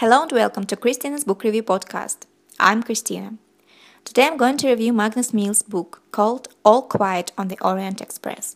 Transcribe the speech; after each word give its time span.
Hello 0.00 0.22
and 0.22 0.30
welcome 0.30 0.62
to 0.66 0.76
Christina's 0.76 1.24
Book 1.24 1.42
Review 1.42 1.64
Podcast. 1.64 2.18
I'm 2.60 2.84
Christina. 2.84 3.34
Today 4.04 4.28
I'm 4.28 4.36
going 4.36 4.56
to 4.58 4.68
review 4.68 4.92
Magnus 4.92 5.34
Mills' 5.34 5.62
book 5.62 6.02
called 6.12 6.46
All 6.64 6.82
Quiet 6.82 7.32
on 7.36 7.48
the 7.48 7.58
Orient 7.60 8.00
Express. 8.00 8.54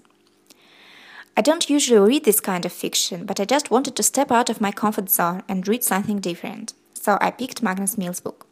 I 1.36 1.40
don't 1.40 1.68
usually 1.68 1.98
read 1.98 2.24
this 2.24 2.38
kind 2.38 2.64
of 2.64 2.72
fiction, 2.72 3.26
but 3.26 3.40
I 3.40 3.44
just 3.44 3.72
wanted 3.72 3.96
to 3.96 4.04
step 4.04 4.30
out 4.30 4.50
of 4.50 4.60
my 4.60 4.70
comfort 4.70 5.10
zone 5.10 5.42
and 5.48 5.66
read 5.66 5.82
something 5.82 6.20
different, 6.20 6.74
so 6.94 7.18
I 7.20 7.32
picked 7.32 7.60
Magnus 7.60 7.98
Mills' 7.98 8.20
book. 8.20 8.46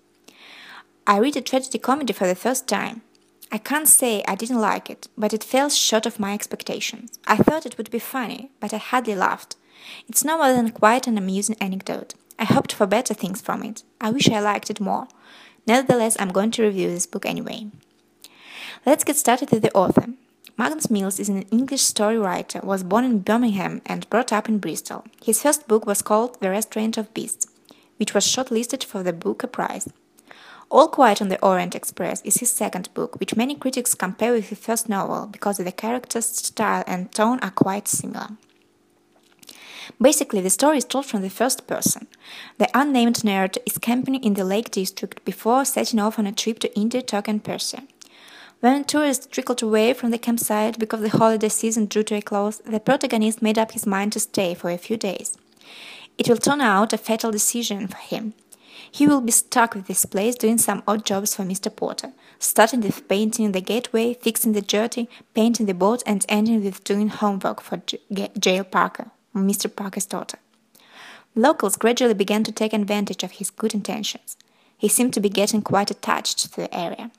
I 1.07 1.19
read 1.19 1.37
a 1.37 1.41
tragedy 1.41 1.79
comedy 1.79 2.13
for 2.13 2.27
the 2.27 2.35
first 2.35 2.67
time. 2.67 3.03
I 3.53 3.59
can't 3.59 3.87
say 3.87 4.25
I 4.27 4.35
didn't 4.35 4.61
like 4.61 4.91
it, 4.91 5.07
but 5.17 5.33
it 5.33 5.45
fell 5.45 5.71
short 5.71 6.07
of 6.07 6.19
my 6.19 6.35
expectations. 6.35 7.21
I 7.25 7.37
thought 7.37 7.67
it 7.67 7.79
would 7.79 7.93
be 7.93 8.01
funny, 8.01 8.51
but 8.59 8.75
I 8.75 8.79
hardly 8.79 9.15
laughed. 9.15 9.55
It's 10.09 10.25
no 10.25 10.39
more 10.39 10.53
than 10.53 10.73
quite 10.73 11.07
an 11.07 11.17
amusing 11.17 11.57
anecdote. 11.61 12.15
I 12.41 12.45
hoped 12.45 12.73
for 12.73 12.87
better 12.87 13.13
things 13.13 13.43
from 13.43 13.63
it. 13.63 13.83
I 14.01 14.11
wish 14.11 14.31
I 14.31 14.41
liked 14.41 14.71
it 14.71 14.81
more. 14.81 15.07
Nevertheless, 15.67 16.17
I'm 16.19 16.33
going 16.33 16.51
to 16.53 16.63
review 16.63 16.89
this 16.89 17.07
book 17.07 17.27
anyway. 17.27 17.67
Let's 18.87 19.05
get 19.05 19.17
started 19.17 19.51
with 19.51 19.63
the 19.63 19.73
author. 19.75 20.07
Magnus 20.57 20.91
Mills 20.91 21.21
is 21.21 21.29
an 21.29 21.43
English 21.53 21.83
story 21.83 22.19
writer, 22.19 22.61
was 22.63 22.83
born 22.83 23.05
in 23.05 23.21
Birmingham 23.21 23.83
and 23.85 24.09
brought 24.09 24.33
up 24.33 24.49
in 24.49 24.59
Bristol. 24.59 25.05
His 25.23 25.43
first 25.43 25.69
book 25.69 25.85
was 25.87 26.01
called 26.01 26.41
The 26.41 26.49
Restraint 26.49 26.97
of 26.97 27.13
Beasts, 27.13 27.47
which 27.99 28.15
was 28.15 28.27
shortlisted 28.27 28.85
for 28.85 29.03
the 29.03 29.13
Booker 29.13 29.47
Prize. 29.47 29.89
All 30.71 30.89
Quiet 30.89 31.21
on 31.21 31.29
the 31.29 31.43
Orient 31.45 31.75
Express 31.75 32.23
is 32.23 32.37
his 32.37 32.53
second 32.53 32.89
book, 32.95 33.21
which 33.21 33.37
many 33.37 33.55
critics 33.55 33.95
compare 33.95 34.33
with 34.33 34.49
his 34.49 34.59
first 34.59 34.89
novel 34.89 35.27
because 35.27 35.59
the 35.59 35.73
characters' 35.73 36.27
style 36.27 36.85
and 36.87 37.13
tone 37.13 37.39
are 37.41 37.51
quite 37.51 37.87
similar. 37.87 38.29
Basically, 40.01 40.41
the 40.41 40.51
story 40.51 40.79
is 40.79 40.85
told 40.85 41.07
from 41.07 41.23
the 41.23 41.31
first 41.31 41.67
person. 41.67 42.07
The 42.59 42.69
unnamed 42.75 43.17
nerd 43.17 43.59
is 43.67 43.79
camping 43.79 44.17
in 44.17 44.35
the 44.35 44.45
Lake 44.45 44.71
District 44.71 45.25
before 45.25 45.65
setting 45.65 45.99
off 45.99 46.19
on 46.19 46.27
a 46.27 46.33
trip 46.33 46.59
to 46.61 46.75
India, 46.79 47.03
Turkey, 47.03 47.31
and 47.31 47.45
Persia. 47.45 47.83
When 48.61 48.85
tourists 48.85 49.27
trickled 49.27 49.63
away 49.63 49.95
from 49.95 50.11
the 50.11 50.19
campsite 50.19 50.79
because 50.79 51.01
the 51.01 51.09
holiday 51.09 51.49
season 51.49 51.87
drew 51.87 52.03
to 52.03 52.17
a 52.17 52.21
close, 52.21 52.59
the 52.59 52.79
protagonist 52.79 53.41
made 53.41 53.59
up 53.59 53.73
his 53.73 53.87
mind 53.87 54.13
to 54.13 54.21
stay 54.21 54.55
for 54.55 54.71
a 54.71 54.77
few 54.77 54.99
days. 54.99 55.39
It 56.19 56.29
will 56.29 56.37
turn 56.37 56.61
out 56.61 56.93
a 56.93 56.99
fatal 56.99 57.31
decision 57.31 57.89
for 57.89 57.97
him. 57.97 58.35
He 58.93 59.07
will 59.07 59.23
be 59.23 59.33
stuck 59.33 59.75
with 59.75 59.87
this 59.87 60.05
place 60.05 60.35
doing 60.35 60.59
some 60.59 60.83
odd 60.87 61.07
jobs 61.07 61.35
for 61.35 61.45
Mr. 61.45 61.75
Porter, 61.75 62.13
starting 62.39 62.81
with 62.81 63.09
painting 63.09 63.53
the 63.53 63.61
gateway, 63.61 64.15
fixing 64.15 64.53
the 64.53 64.61
jetty, 64.61 65.09
painting 65.35 65.67
the 65.67 65.75
boat, 65.75 66.03
and 66.05 66.27
ending 66.29 66.63
with 66.63 66.85
doing 66.85 67.09
homework 67.09 67.63
for 67.63 67.79
J- 67.87 68.31
Jael 68.45 68.65
Parker, 68.65 69.11
Mr. 69.49 69.75
Parker's 69.75 70.07
daughter. 70.07 70.39
Locals 71.35 71.77
gradually 71.77 72.15
began 72.15 72.43
to 72.45 72.53
take 72.53 72.73
advantage 72.73 73.23
of 73.23 73.33
his 73.33 73.51
good 73.51 73.75
intentions. 73.75 74.37
He 74.77 74.89
seemed 74.89 75.15
to 75.15 75.21
be 75.21 75.29
getting 75.29 75.63
quite 75.63 75.91
attached 75.91 76.39
to 76.39 76.57
the 76.57 76.75
area. 76.75 77.11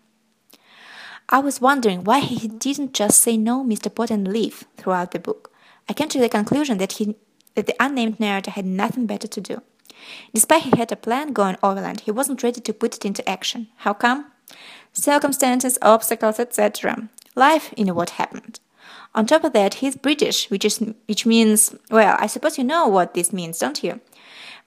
I 1.30 1.40
was 1.40 1.62
wondering 1.62 2.04
why 2.04 2.20
he 2.20 2.48
didn't 2.48 2.94
just 2.94 3.22
say 3.22 3.38
no, 3.38 3.64
Mr. 3.64 3.94
Porter, 3.94 4.16
and 4.16 4.28
leave 4.28 4.66
throughout 4.78 5.12
the 5.12 5.20
book. 5.20 5.52
I 5.88 5.94
came 5.94 6.10
to 6.10 6.20
the 6.20 6.30
conclusion 6.30 6.78
that 6.78 6.94
he 6.94 7.16
that 7.56 7.68
the 7.68 7.76
unnamed 7.84 8.18
narrator 8.20 8.52
had 8.52 8.66
nothing 8.66 9.06
better 9.06 9.28
to 9.28 9.42
do. 9.42 9.62
Despite 10.34 10.64
he 10.64 10.78
had 10.78 10.92
a 10.92 10.96
plan 10.96 11.34
going 11.34 11.58
overland, 11.62 12.02
he 12.02 12.12
wasn't 12.12 12.44
ready 12.44 12.62
to 12.62 12.74
put 12.74 12.96
it 12.96 13.06
into 13.06 13.28
action. 13.30 13.68
How 13.78 13.94
come? 13.94 14.32
Circumstances, 14.94 15.78
obstacles, 15.82 16.40
etc. 16.40 17.10
Life, 17.36 17.74
you 17.76 17.84
know 17.84 17.94
what 17.94 18.12
happened. 18.12 18.61
On 19.14 19.26
top 19.26 19.44
of 19.44 19.54
that, 19.54 19.76
he's 19.76 19.96
British, 19.96 20.50
which 20.50 20.66
is 20.66 20.80
which 21.08 21.26
means 21.26 21.76
well, 21.90 22.16
I 22.20 22.28
suppose 22.28 22.58
you 22.58 22.64
know 22.64 22.88
what 22.88 23.14
this 23.14 23.34
means, 23.34 23.60
don't 23.60 23.84
you? 23.84 24.00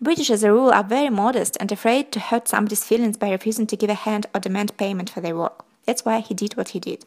British, 0.01 0.31
as 0.31 0.43
a 0.43 0.53
rule, 0.53 0.71
are 0.71 0.85
very 0.85 1.09
modest 1.09 1.57
and 1.61 1.71
afraid 1.71 2.13
to 2.13 2.21
hurt 2.21 2.49
somebody's 2.49 2.85
feelings 2.85 3.17
by 3.17 3.31
refusing 3.31 3.67
to 3.69 3.77
give 3.77 3.91
a 3.91 3.95
hand 3.95 4.27
or 4.35 4.41
demand 4.41 4.77
payment 4.77 5.09
for 5.09 5.21
their 5.21 5.37
work. 5.37 5.65
That's 5.87 6.05
why 6.05 6.21
he 6.21 6.35
did 6.35 6.57
what 6.57 6.71
he 6.71 6.81
did. 6.81 7.07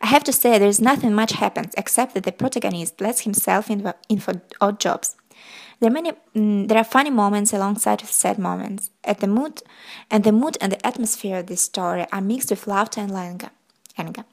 I 0.00 0.06
have 0.06 0.24
to 0.24 0.32
say, 0.32 0.58
there 0.58 0.68
is 0.68 0.80
nothing 0.80 1.14
much 1.14 1.32
happens 1.32 1.74
except 1.76 2.14
that 2.14 2.24
the 2.24 2.32
protagonist 2.32 3.00
lets 3.00 3.22
himself 3.22 3.70
in, 3.70 3.92
in 4.08 4.18
for 4.18 4.42
odd 4.60 4.80
jobs. 4.80 5.16
There 5.80 5.88
are 5.88 5.92
many. 5.92 6.12
Mm, 6.36 6.68
there 6.68 6.76
are 6.76 6.84
funny 6.84 7.10
moments 7.10 7.54
alongside 7.54 8.02
with 8.02 8.10
sad 8.10 8.38
moments. 8.38 8.90
At 9.02 9.20
the 9.20 9.26
mood, 9.26 9.62
and 10.10 10.24
the 10.24 10.32
mood 10.32 10.58
and 10.60 10.72
the 10.72 10.86
atmosphere 10.86 11.38
of 11.38 11.46
this 11.46 11.62
story 11.62 12.06
are 12.12 12.20
mixed 12.20 12.50
with 12.50 12.66
laughter 12.66 13.00
and 13.00 13.12
anger. 13.12 13.50
anger. 13.96 14.24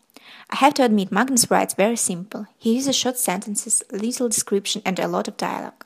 I 0.49 0.57
have 0.57 0.73
to 0.75 0.83
admit, 0.83 1.11
Magnus 1.11 1.51
writes 1.51 1.73
very 1.73 1.97
simple. 1.97 2.47
He 2.57 2.75
uses 2.75 2.95
short 2.95 3.17
sentences, 3.17 3.83
little 3.91 4.29
description, 4.29 4.81
and 4.85 4.97
a 4.99 5.07
lot 5.07 5.27
of 5.27 5.37
dialogue. 5.37 5.85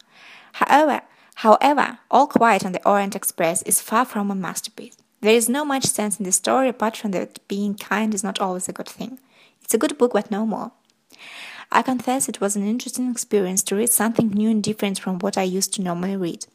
However, 0.53 1.01
however, 1.35 1.99
All 2.11 2.27
Quiet 2.27 2.65
on 2.65 2.71
the 2.71 2.87
Orient 2.87 3.15
Express 3.15 3.63
is 3.63 3.81
far 3.81 4.05
from 4.05 4.29
a 4.29 4.35
masterpiece. 4.35 4.97
There 5.21 5.35
is 5.35 5.49
no 5.49 5.65
much 5.65 5.85
sense 5.85 6.19
in 6.19 6.25
the 6.25 6.31
story 6.31 6.69
apart 6.69 6.97
from 6.97 7.11
that 7.11 7.45
being 7.47 7.75
kind 7.75 8.13
is 8.13 8.23
not 8.23 8.39
always 8.39 8.67
a 8.67 8.73
good 8.73 8.89
thing. 8.89 9.19
It's 9.63 9.73
a 9.73 9.77
good 9.77 9.97
book, 9.97 10.13
but 10.13 10.31
no 10.31 10.45
more. 10.45 10.71
I 11.71 11.81
confess 11.81 12.27
it 12.27 12.41
was 12.41 12.55
an 12.55 12.67
interesting 12.67 13.09
experience 13.09 13.63
to 13.63 13.75
read 13.75 13.89
something 13.89 14.29
new 14.29 14.49
and 14.49 14.61
different 14.61 14.99
from 14.99 15.19
what 15.19 15.37
I 15.37 15.43
used 15.43 15.73
to 15.75 15.81
normally 15.81 16.17
read. 16.17 16.45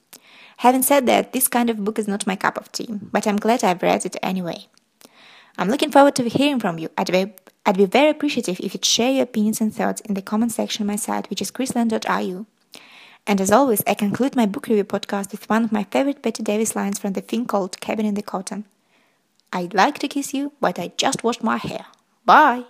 Having 0.59 0.83
said 0.83 1.06
that, 1.06 1.33
this 1.33 1.49
kind 1.49 1.71
of 1.71 1.84
book 1.84 1.99
is 1.99 2.09
not 2.09 2.27
my 2.27 2.37
cup 2.37 2.59
of 2.59 2.71
tea, 2.73 2.88
but 2.91 3.27
I'm 3.27 3.37
glad 3.37 3.65
I've 3.65 3.83
read 3.83 4.05
it 4.05 4.17
anyway. 4.23 4.67
I'm 5.59 5.71
looking 5.71 5.91
forward 5.91 6.15
to 6.17 6.28
hearing 6.28 6.61
from 6.61 6.78
you. 6.78 6.91
Be, 7.11 7.33
I'd 7.66 7.77
be 7.77 7.84
very 7.84 8.10
appreciative 8.10 8.60
if 8.60 8.75
you'd 8.75 8.84
share 8.84 9.10
your 9.10 9.25
opinions 9.25 9.60
and 9.60 9.75
thoughts 9.75 10.00
in 10.03 10.15
the 10.15 10.22
comment 10.22 10.53
section 10.53 10.84
of 10.84 10.87
my 10.87 10.94
site, 10.94 11.28
which 11.28 11.43
is 11.43 11.50
chrisland.ru. 11.50 12.47
And 13.27 13.41
as 13.41 13.50
always, 13.50 13.82
I 13.88 13.94
conclude 13.94 14.37
my 14.37 14.47
book 14.47 14.69
review 14.69 14.84
podcast 14.84 15.32
with 15.32 15.50
one 15.50 15.65
of 15.65 15.72
my 15.72 15.82
favorite 15.82 16.22
Bette 16.22 16.44
Davis 16.44 16.76
lines 16.76 17.00
from 17.00 17.15
the 17.15 17.22
film 17.22 17.44
called 17.44 17.81
Cabin 17.81 18.06
in 18.06 18.15
the 18.15 18.22
Cotton. 18.22 18.66
I'd 19.53 19.75
like 19.75 19.99
to 19.99 20.09
kiss 20.09 20.32
you, 20.32 20.53
but 20.60 20.78
I 20.78 20.93
just 20.97 21.25
washed 21.25 21.43
my 21.43 21.56
hair. 21.56 21.87
Bye! 22.25 22.66